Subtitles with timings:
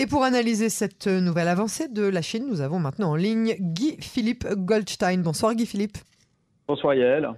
[0.00, 4.48] Et pour analyser cette nouvelle avancée de la Chine, nous avons maintenant en ligne Guy-Philippe
[4.54, 5.20] Goldstein.
[5.20, 5.98] Bonsoir Guy-Philippe.
[6.66, 7.28] Bonsoir Yael.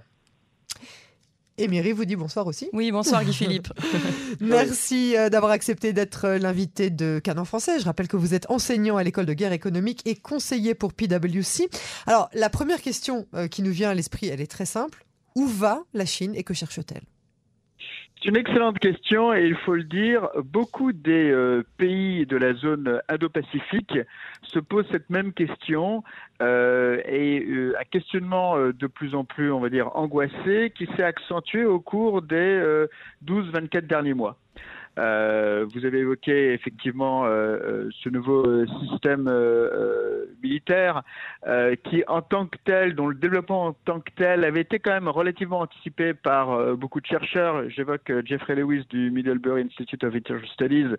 [1.57, 2.69] Et Myri vous dit bonsoir aussi.
[2.71, 3.67] Oui, bonsoir Guy-Philippe.
[4.39, 7.81] Merci euh, d'avoir accepté d'être euh, l'invité de Canon Français.
[7.81, 11.67] Je rappelle que vous êtes enseignant à l'école de guerre économique et conseiller pour PwC.
[12.07, 15.03] Alors, la première question euh, qui nous vient à l'esprit, elle est très simple.
[15.35, 17.03] Où va la Chine et que cherche-t-elle?
[18.23, 22.53] C'est une excellente question et il faut le dire, beaucoup des euh, pays de la
[22.53, 23.99] zone Indo-Pacifique
[24.43, 26.03] se posent cette même question
[26.41, 31.03] euh, et euh, un questionnement de plus en plus, on va dire, angoissé qui s'est
[31.03, 32.85] accentué au cours des
[33.25, 34.37] 12-24 derniers mois.
[34.99, 39.29] Euh, vous avez évoqué effectivement euh, euh, ce nouveau système
[40.43, 41.03] militaire
[41.83, 44.91] qui, en tant que tel, dont le développement en tant que tel avait été quand
[44.91, 47.69] même relativement anticipé par beaucoup de chercheurs.
[47.69, 50.95] J'évoque Jeffrey Lewis du Middlebury Institute of International Studies,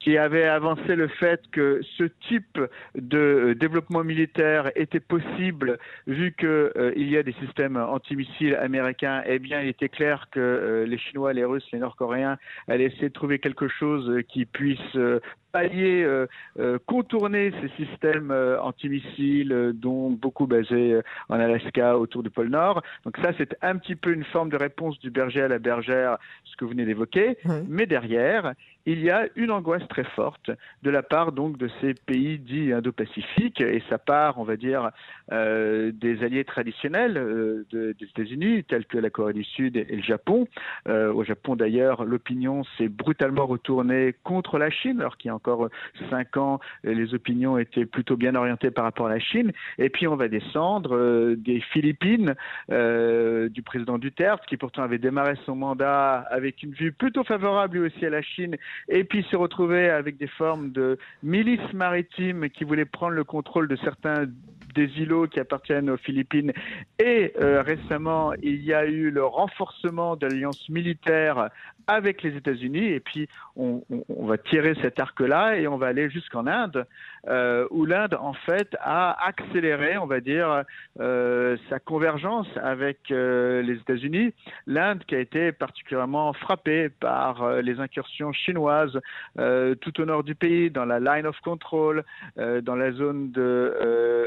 [0.00, 2.60] qui avait avancé le fait que ce type
[2.94, 9.22] de développement militaire était possible vu qu'il il y a des systèmes antimissiles américains.
[9.26, 12.38] Eh bien, il était clair que les Chinois, les Russes, les Nord-Coréens
[12.68, 15.20] allaient essayer trouver quelque chose euh, qui puisse euh,
[15.54, 22.82] pallier, euh, contourner ces systèmes antimissiles, dont beaucoup basés en Alaska, autour du pôle Nord.
[23.04, 26.18] Donc ça, c'est un petit peu une forme de réponse du berger à la bergère,
[26.44, 27.38] ce que vous venez d'évoquer.
[27.68, 28.54] Mais derrière,
[28.86, 30.50] il y a une angoisse très forte
[30.82, 34.90] de la part donc de ces pays dits indo-pacifiques et ça part, on va dire,
[35.32, 40.02] euh, des alliés traditionnels euh, des États-Unis, tels que la Corée du Sud et, le
[40.02, 40.46] Japon.
[40.88, 45.34] Euh, au Japon, d'ailleurs, l'opinion s'est brutalement retournée contre la Chine, alors qu'il y a
[45.44, 45.68] encore
[46.10, 49.52] cinq ans, les opinions étaient plutôt bien orientées par rapport à la Chine.
[49.78, 52.34] Et puis, on va descendre des Philippines,
[52.68, 58.04] du président Duterte, qui pourtant avait démarré son mandat avec une vue plutôt favorable aussi
[58.06, 58.56] à la Chine
[58.88, 63.68] et puis se retrouver avec des formes de milices maritimes qui voulaient prendre le contrôle
[63.68, 64.26] de certains
[64.74, 66.52] des îlots qui appartiennent aux Philippines.
[66.98, 71.50] Et euh, récemment, il y a eu le renforcement de l'alliance militaire
[71.86, 72.86] avec les États-Unis.
[72.86, 76.86] Et puis, on, va tirer cet arc-là et on va aller jusqu'en Inde,
[77.28, 80.64] euh, où l'Inde, en fait, a accéléré, on va dire,
[81.00, 84.32] euh, sa convergence avec les États-Unis.
[84.66, 88.98] L'Inde qui a été particulièrement frappée par les incursions chinoises
[89.36, 92.04] tout au nord du pays, dans la line of control,
[92.36, 94.23] dans la zone de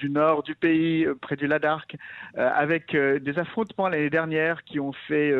[0.00, 1.96] du, nord du pays, euh, près du Ladakh,
[2.36, 5.32] euh, avec euh, des affrontements l'année dernière qui ont fait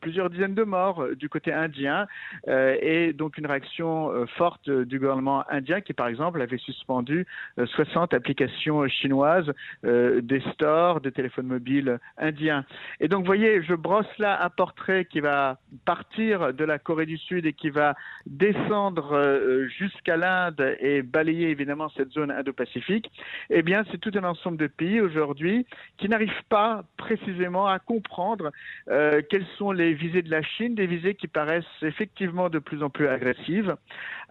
[0.00, 2.06] plusieurs dizaines de morts du côté indien
[2.46, 7.26] et donc une réaction forte du gouvernement indien qui, par exemple, avait suspendu
[7.64, 9.52] 60 applications chinoises
[9.82, 12.64] des stores de téléphones mobiles indiens.
[13.00, 17.06] Et donc, vous voyez, je brosse là un portrait qui va partir de la Corée
[17.06, 17.94] du Sud et qui va
[18.26, 23.10] descendre jusqu'à l'Inde et balayer évidemment cette zone indo-pacifique
[23.50, 25.66] eh bien, c'est tout un ensemble de pays aujourd'hui
[25.98, 28.50] qui n'arrivent pas précisément à comprendre
[28.88, 32.82] euh, quelles sont les visées de la Chine, des visées qui paraissent effectivement de plus
[32.82, 33.76] en plus agressives.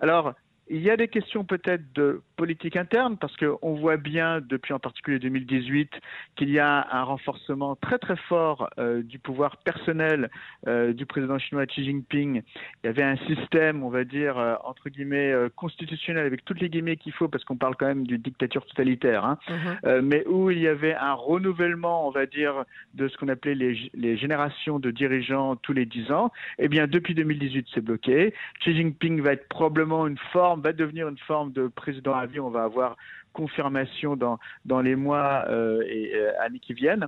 [0.02, 0.34] Alors,
[0.72, 4.80] il y a des questions peut-être de politique interne, parce qu'on voit bien depuis en
[4.80, 5.92] particulier 2018
[6.38, 10.32] qu'il y a un renforcement très très fort euh, du pouvoir personnel
[10.68, 12.42] euh, du président chinois Xi Jinping.
[12.84, 16.70] Il y avait un système, on va dire, euh, entre guillemets, constitutionnel, avec toutes les
[16.70, 20.02] guillemets qu'il faut, parce qu'on parle quand même d'une dictature totalitaire, hein, mhm.
[20.02, 23.92] mais où il y avait un renouvellement, on va dire, de ce qu'on appelait les,
[23.94, 26.32] les, générations de dirigeants tous les dix ans.
[26.60, 28.34] Eh bien, depuis 2018, c'est bloqué.
[28.62, 32.40] Xi Jinping va être probablement une forme va devenir une forme de président à vie.
[32.40, 32.96] On va avoir
[33.34, 37.08] confirmation dans, dans les mois euh, et euh, années qui viennent.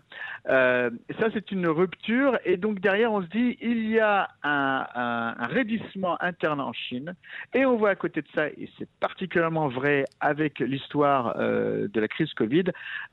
[0.49, 2.37] Euh, ça, c'est une rupture.
[2.45, 7.13] Et donc, derrière, on se dit, il y a un, un, raidissement interne en Chine.
[7.53, 12.07] Et on voit à côté de ça, et c'est particulièrement vrai avec l'histoire de la
[12.07, 12.65] crise Covid,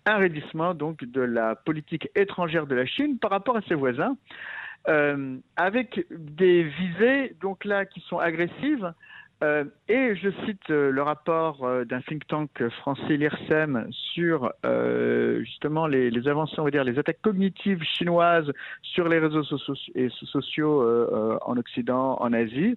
[0.07, 4.17] un raidissement donc de la politique étrangère de la Chine par rapport à ses voisins.
[5.57, 8.93] avec des visées donc là qui sont agressives
[9.43, 12.51] euh, et je cite euh, le rapport euh, d'un think tank
[12.81, 14.53] français, l'IRSEM, sur
[15.43, 18.53] justement les, avancées, on va dire, les attaques cognitives chinoises
[18.83, 20.85] sur les réseaux sociaux,
[21.43, 22.77] en Occident, en Asie,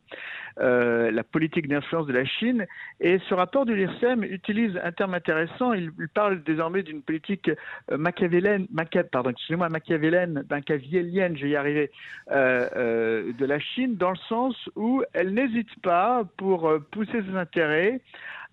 [0.57, 2.65] la politique d'influence de la Chine.
[2.99, 5.73] Et ce rapport de l'IRSEM utilise un terme intéressant.
[5.73, 7.49] Il, parle désormais d'une politique
[7.91, 8.67] machiavélienne,
[9.11, 11.91] pardon, excusez-moi, machiavélienne, machiavélienne, je vais y arriver,
[12.29, 17.35] de la Chine, dans le sens où elle n'hésite pas pour pour euh, pousser ses
[17.35, 17.99] intérêts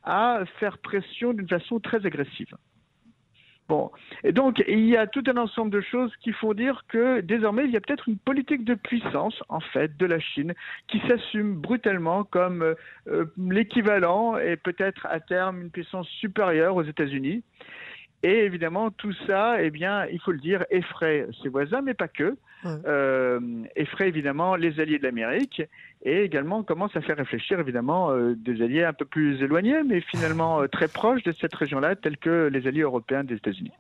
[0.05, 2.57] à faire pression d'une façon très agressive.
[3.69, 3.91] Bon,
[4.25, 7.65] et donc il y a tout un ensemble de choses qui font dire que désormais
[7.67, 10.55] il y a peut-être une politique de puissance en fait de la Chine
[10.89, 12.75] qui s'assume brutalement comme
[13.07, 17.45] euh, l'équivalent et peut-être à terme une puissance supérieure aux États-Unis.
[18.23, 22.09] Et évidemment, tout ça, eh bien, il faut le dire, effraie ses voisins, mais pas
[22.09, 22.37] que.
[22.67, 23.41] Euh,
[23.75, 25.63] effraie évidemment les alliés de l'Amérique
[26.03, 30.03] et également commence à faire réfléchir évidemment euh, des alliés un peu plus éloignés, mais
[30.03, 33.73] finalement euh, très proches de cette région-là, tels que les alliés européens des États-Unis.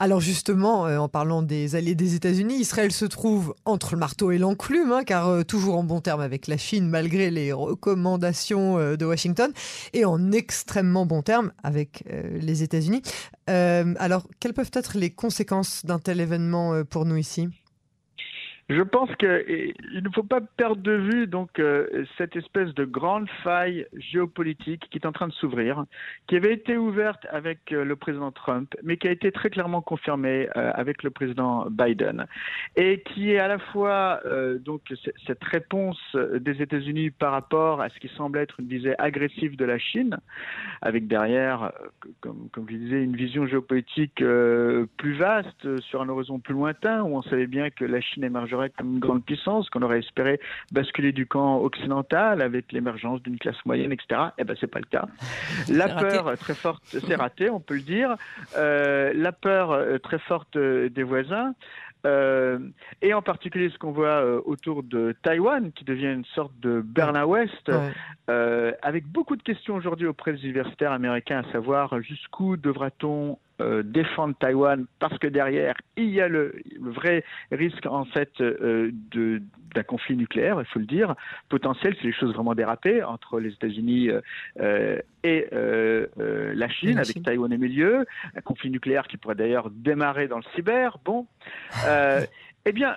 [0.00, 4.38] Alors justement, en parlant des alliés des États-Unis, Israël se trouve entre le marteau et
[4.38, 9.52] l'enclume, hein, car toujours en bon terme avec la Chine malgré les recommandations de Washington,
[9.92, 12.04] et en extrêmement bon terme avec
[12.40, 13.02] les États-Unis.
[13.46, 17.48] alors, quelles peuvent être les conséquences d'un tel événement pour nous ici?
[18.68, 23.28] Je pense qu'il ne faut pas perdre de vue donc euh, cette espèce de grande
[23.44, 25.84] faille géopolitique qui est en train de s'ouvrir,
[26.26, 29.82] qui avait été ouverte avec euh, le président Trump, mais qui a été très clairement
[29.82, 32.26] confirmée euh, avec le président Biden,
[32.74, 34.20] et qui est à la fois
[34.60, 34.82] donc
[35.26, 39.64] cette réponse des États-Unis par rapport à ce qui semble être une visée agressive de
[39.64, 40.18] la Chine,
[40.82, 41.72] avec derrière,
[42.20, 47.16] comme, comme je disais, une vision géopolitique plus vaste sur un horizon plus lointain, où
[47.16, 48.24] on savait bien que la Chine
[48.76, 50.40] comme une grande puissance, qu'on aurait espéré
[50.72, 54.20] basculer du camp occidental avec l'émergence d'une classe moyenne, etc.
[54.38, 55.06] Eh ben, c'est pas le cas.
[55.68, 58.16] La peur très forte, c'est raté, on peut le dire.
[58.56, 61.54] Euh, la peur euh, très forte des voisins.
[62.04, 62.58] Euh,
[63.02, 67.72] et en particulier ce qu'on voit autour de Taïwan, qui devient une sorte de Berlin-Ouest,
[68.28, 74.34] avec beaucoup de questions aujourd'hui auprès des universitaires américains, à savoir jusqu'où devra-t-on euh, défendre
[74.38, 80.14] Taïwan parce que derrière il y a le, vrai risque en fait euh, d'un conflit
[80.14, 81.14] nucléaire, il faut le dire,
[81.48, 84.10] potentiel si les choses vraiment dérapées entre les États-Unis
[84.60, 88.04] euh, et la Chine, avec Taïwan au milieu,
[88.34, 90.98] un conflit nucléaire qui pourrait d'ailleurs démarrer dans le cyber.
[91.04, 91.26] Bon.
[92.68, 92.96] Eh bien,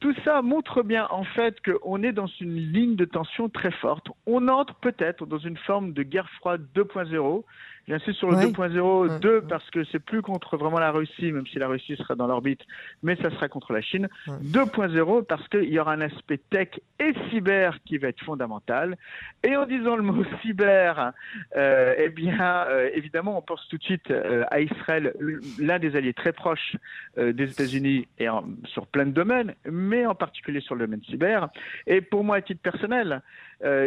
[0.00, 4.08] tout ça montre bien en fait qu'on est dans une ligne de tension très forte.
[4.26, 7.44] On entre peut-être dans une forme de guerre froide 2.0
[7.86, 11.58] J'insiste sur le 2.0, 2 parce que c'est plus contre vraiment la Russie, même si
[11.58, 12.62] la Russie sera dans l'orbite,
[13.02, 14.08] mais ça sera contre la Chine.
[14.26, 18.96] 2.0 parce qu'il y aura un aspect tech et cyber qui va être fondamental.
[19.42, 21.12] Et en disant le mot cyber,
[21.56, 25.12] euh, eh bien, euh, évidemment, on pense tout de suite euh, à Israël,
[25.58, 26.76] l'un des alliés très proches
[27.16, 28.26] des États-Unis et
[28.64, 31.48] sur plein de domaines, mais en particulier sur le domaine cyber.
[31.86, 33.20] Et pour moi, à titre personnel,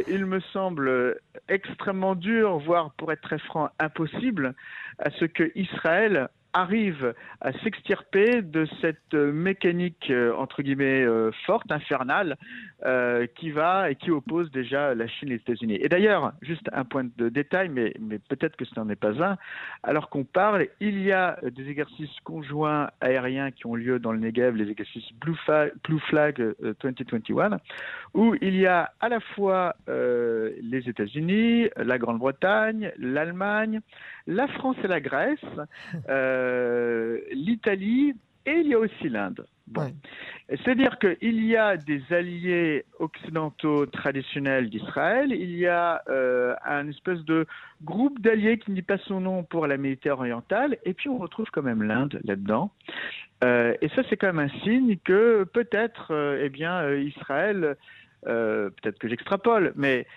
[0.07, 1.19] il me semble
[1.49, 4.55] extrêmement dur, voire pour être très franc, impossible
[4.99, 6.29] à ce que Israël
[6.61, 12.37] arrive à s'extirper de cette mécanique euh, entre guillemets euh, forte, infernale,
[12.85, 15.77] euh, qui va et qui oppose déjà la Chine et les États-Unis.
[15.81, 17.93] Et d'ailleurs, juste un point de détail, mais,
[18.29, 19.37] peut-être que ce n'en est pas un,
[19.83, 24.19] alors qu'on parle, il y a des exercices conjoints aériens qui ont lieu dans le
[24.19, 27.59] Negev, les exercices Blue Flag, Blue Flag 2021,
[28.13, 33.81] où il y a à la fois les États-Unis, la Grande-Bretagne, l'Allemagne,
[34.27, 35.39] la France et la Grèce,
[36.09, 36.46] euh,
[37.31, 38.13] l'Italie
[38.45, 39.45] et il y a aussi l'Inde.
[40.49, 47.19] C'est-à-dire qu'il y a des alliés occidentaux traditionnels d'Israël, il y a euh, un espèce
[47.25, 47.45] de
[47.83, 51.17] groupe d'alliés qui ne dit pas son nom pour la Méditerranée orientale, et puis on
[51.17, 52.71] retrouve quand même l'Inde là-dedans.
[53.43, 57.75] Euh, et ça, c'est quand même un signe que peut-être, eh bien, Israël
[58.25, 60.07] euh, peut-être que j'extrapole, mais,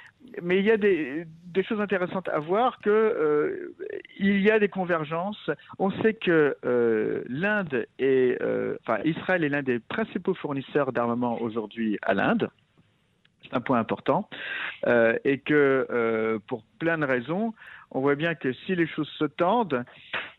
[0.43, 3.75] mais il y a des, des, choses intéressantes à voir que euh,
[4.21, 5.51] il y a des convergences.
[5.79, 8.39] On sait que euh, l'Inde et
[8.81, 12.51] enfin Israël est l'un des principaux fournisseurs d'armement aujourd'hui à l'Inde.
[13.43, 14.29] C'est un point important
[14.87, 17.55] et que pour plein de raisons,
[17.91, 19.85] on voit bien que si les choses se tendent,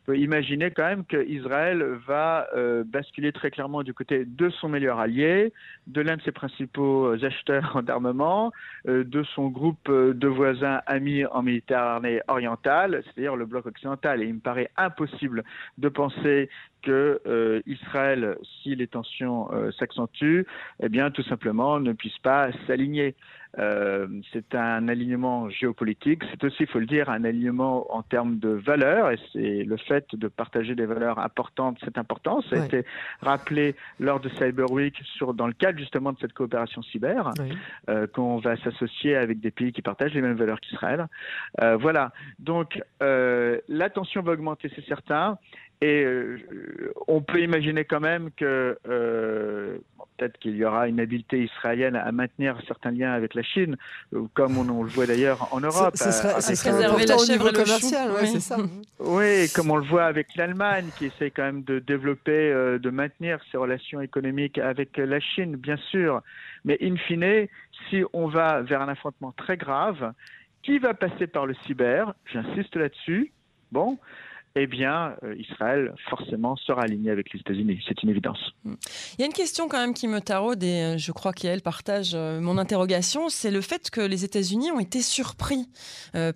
[0.06, 5.00] peut imaginer quand même qu'Israël va euh, basculer très clairement du côté de son meilleur
[5.00, 5.54] allié,
[5.88, 8.52] de l'un de ses principaux acheteurs d'armement,
[8.88, 14.22] euh, de son groupe de voisins amis en Méditerranée orientale, c'est-à-dire le bloc occidental.
[14.22, 15.44] Et il me paraît impossible
[15.78, 16.50] de penser
[16.82, 20.46] que euh, Israël, si les tensions s'accentuent,
[20.82, 23.16] eh bien tout simplement ne puisse pas s'aligner.
[23.60, 28.40] Euh, c'est un alignement géopolitique, c'est aussi, il faut le dire, un alignement en termes
[28.40, 32.42] de valeurs, et c'est le fait de partager des valeurs importantes, c'est important.
[32.50, 32.86] Ça a été
[33.22, 37.32] rappelé lors de Cyber Week sur, dans le cadre justement de cette coopération cyber,
[37.90, 41.08] euh, qu'on va s'associer avec des pays qui partagent les mêmes valeurs qu'Israël.
[41.62, 45.38] Euh, voilà, donc la tension va augmenter, c'est certain.
[45.82, 46.06] Et
[47.08, 48.78] on peut imaginer quand même que
[50.18, 53.76] peut-être qu'il y aura une habileté israélienne à maintenir certains liens avec la Chine,
[54.36, 55.96] comme on, le voit d'ailleurs en Europe.
[55.96, 58.28] Ce serait, la chèvre commercial, oui.
[58.28, 58.58] c'est ça.
[59.00, 63.40] Oui, comme on le voit avec l'Allemagne, qui essaie quand même de développer, de maintenir
[63.52, 66.22] ses relations économiques avec la Chine, bien sûr.
[66.64, 67.48] Mais in fine,
[67.90, 70.14] si on va vers un affrontement très grave,
[70.64, 73.32] qui va passer par le cyber, j'insiste là-dessus,
[73.72, 73.98] bon,
[74.56, 77.82] eh bien, euh, Israël forcément sera aligné avec les États-Unis.
[77.88, 78.54] C'est une évidence.
[78.66, 78.76] Hmm.
[79.18, 81.62] Il y a une question quand même qui me taraude et euh, je crois qu'elle
[81.62, 85.68] partage euh, mon interrogation, c'est le fait que les États-Unis ont été surpris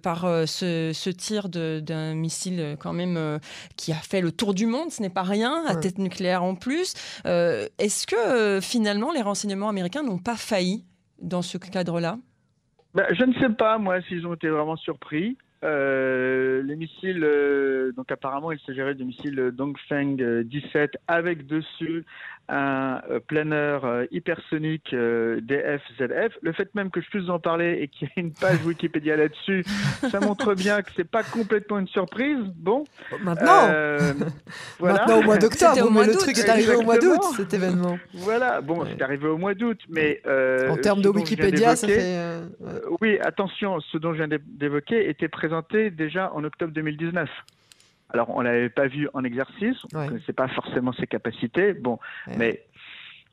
[0.01, 3.39] par ce, tir d'un missile quand même
[3.75, 4.89] qui a fait le tour du monde.
[4.89, 6.93] Ce n'est pas rien, à tête nucléaire en plus.
[7.25, 10.85] Est-ce que finalement les renseignements américains n'ont pas failli
[11.21, 12.17] dans ce cadre-là?
[12.93, 15.37] Ben, je ne sais pas, moi, s'ils ont été vraiment surpris.
[15.65, 22.05] Euh, les missiles, euh, donc apparemment il s'agirait du missile Dongfeng 17 avec dessus
[22.47, 26.37] un euh, planeur euh, hypersonique euh, DF-ZF.
[26.41, 29.15] Le fait même que je puisse en parler et qu'il y ait une page Wikipédia
[29.15, 29.63] là-dessus,
[30.11, 32.37] ça montre bien que c'est pas complètement une surprise.
[32.55, 32.83] Bon.
[33.23, 33.67] Maintenant.
[34.79, 34.99] voilà.
[34.99, 37.97] Maintenant au mois d'octobre, mais le truc est arrivé au mois d'août, cet événement.
[38.13, 38.61] Voilà.
[38.61, 40.21] Bon, c'est arrivé au mois d'août, mais
[40.69, 42.41] en termes de Wikipédia, ça fait.
[43.01, 47.29] oui, attention, ce dont je viens d'évoquer était présenté déjà en octobre 2019.
[48.09, 51.73] Alors, on l'avait pas vu en exercice, on ne connaissait pas forcément ses capacités.
[51.73, 51.99] Bon,
[52.37, 52.65] mais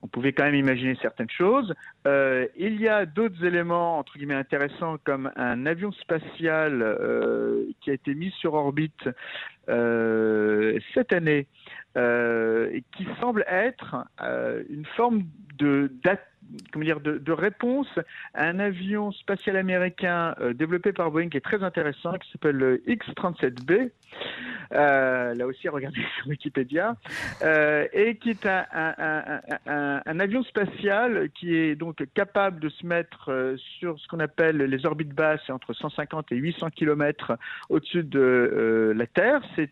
[0.03, 1.73] on pouvait quand même imaginer certaines choses.
[2.07, 7.91] Euh, il y a d'autres éléments entre guillemets intéressants comme un avion spatial euh, qui
[7.91, 9.09] a été mis sur orbite
[9.69, 11.47] euh, cette année,
[11.95, 13.97] qui semble être
[14.69, 15.25] une forme
[15.59, 15.93] de
[16.73, 17.89] comment dire, de, de, réponse
[18.35, 22.83] à un avion spatial américain développé par Boeing qui est très intéressant, qui s'appelle le
[22.89, 23.91] X-37B.
[24.73, 26.97] Euh, là aussi, regardez sur Wikipédia,
[27.43, 33.57] euh, et qui est un, avion spatial qui est donc capable de se mettre euh,
[33.79, 37.37] sur ce qu'on appelle les orbites basses, entre 150 et 800 km
[37.69, 39.41] au-dessus de la Terre.
[39.57, 39.71] C'est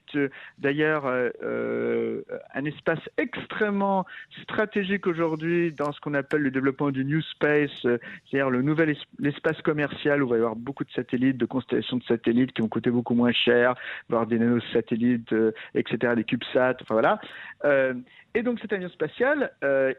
[0.59, 4.07] d'ailleurs un espace extrêmement
[4.43, 9.61] stratégique aujourd'hui dans ce qu'on appelle le développement du New Space, c'est-à-dire le nouvel espace
[9.63, 12.69] commercial où il va y avoir beaucoup de satellites, de constellations de satellites qui vont
[12.69, 13.75] coûter beaucoup moins cher,
[14.09, 17.21] avoir des nanosatellites, euh, etc., des CubeSats, enfin voilà.
[17.65, 17.95] Euh,
[18.35, 19.51] et donc cet avion spatial,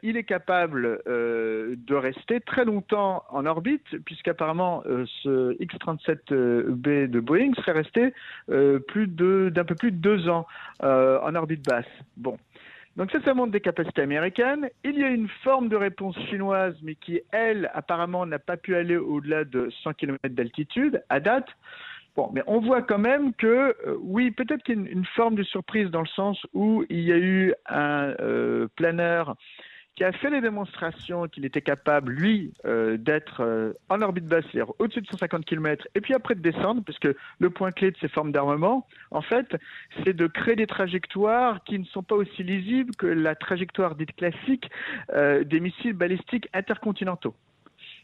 [0.03, 4.83] il est capable de rester très longtemps en orbite, puisqu'apparemment
[5.23, 8.13] ce X-37B de Boeing serait resté
[8.87, 10.47] plus d'un peu plus de deux ans
[10.79, 11.83] en orbite basse.
[12.15, 12.37] Bon.
[12.97, 14.69] Donc ça, ça montre des capacités américaines.
[14.83, 18.75] Il y a une forme de réponse chinoise, mais qui, elle, apparemment, n'a pas pu
[18.75, 21.47] aller au-delà de 100 km d'altitude à date.
[22.15, 23.47] Bon, mais on voit quand même que,
[23.87, 26.99] euh, oui, peut-être qu'il y a une, forme de surprise dans le sens où il
[27.01, 29.35] y a eu un euh, planeur
[29.95, 34.73] qui a fait les démonstrations qu'il était capable, lui, euh, d'être en orbite basse, c'est-à-dire
[34.79, 38.07] au-dessus de 150 km, et puis après de descendre, puisque le point clé de ces
[38.07, 39.55] formes d'armement, en fait,
[40.03, 44.15] c'est de créer des trajectoires qui ne sont pas aussi lisibles que la trajectoire dite
[44.15, 44.69] classique
[45.13, 47.35] des missiles balistiques intercontinentaux.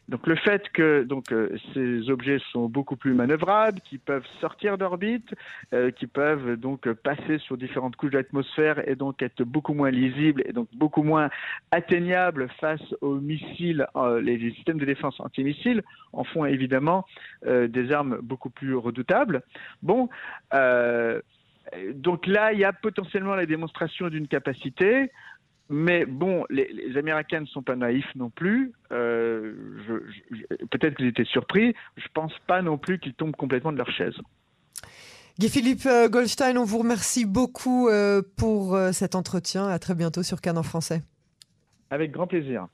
[0.08, 4.78] Donc le fait que donc euh, ces objets sont beaucoup plus manœuvrables, qui peuvent sortir
[4.78, 5.34] d'orbite,
[5.74, 10.42] euh, qui peuvent donc passer sur différentes couches d'atmosphère et donc être beaucoup moins lisibles
[10.46, 11.28] et donc beaucoup moins
[11.72, 15.82] atteignables face aux missiles, euh, les systèmes de défense antimissiles
[16.14, 17.04] en font évidemment
[17.44, 19.42] des armes beaucoup plus redoutables.
[19.82, 20.08] Bon.
[21.94, 25.10] donc là, il y a potentiellement la démonstration d'une capacité.
[25.70, 28.72] Mais bon, les, Américains ne sont pas naïfs non plus.
[28.90, 29.54] Euh,
[30.70, 31.74] Peut-être qu'ils étaient surpris.
[31.96, 34.14] Je ne pense pas non plus qu'ils tombent complètement de leur chaise.
[35.38, 39.68] Guy-Philippe euh, Goldstein, on vous remercie beaucoup euh, pour cet entretien.
[39.68, 41.02] À très bientôt sur Canon Français.
[41.90, 42.66] Avec grand plaisir.